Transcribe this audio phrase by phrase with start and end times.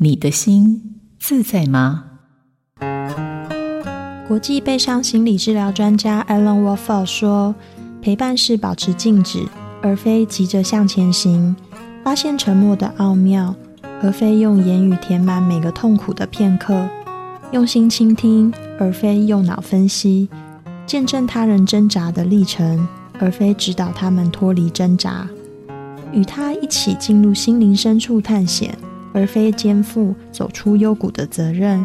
[0.00, 2.04] 你的心自在吗？
[4.28, 7.52] 国际悲伤心理治疗专家 Alan Wolford 说
[8.00, 9.44] ：“陪伴是保持静止，
[9.82, 11.52] 而非急着向前行；
[12.04, 13.52] 发现沉默的奥妙，
[14.00, 16.88] 而非用言语填满每个痛苦的片刻；
[17.50, 20.28] 用心倾听，而非用脑分析；
[20.86, 22.86] 见证他人挣扎的历程，
[23.18, 25.26] 而非指导他们脱离挣扎；
[26.12, 28.78] 与他一起进入心灵深处探险。”
[29.12, 31.84] 而非肩负走出幽谷的责任。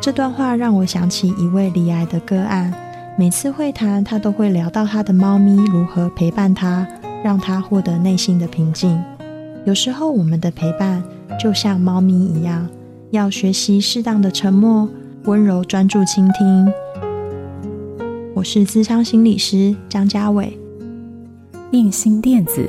[0.00, 2.72] 这段话让我想起一位罹癌的个案。
[3.16, 6.86] 每次会谈，他都会聊到他的猫咪如何陪伴他，
[7.22, 9.00] 让他获得内心的平静。
[9.64, 11.02] 有时候，我们的陪伴
[11.38, 12.68] 就像猫咪一样，
[13.12, 14.88] 要学习适当的沉默，
[15.24, 16.72] 温柔专注倾听。
[18.34, 20.58] 我是咨商心理师张家伟，
[21.70, 22.68] 印心电子。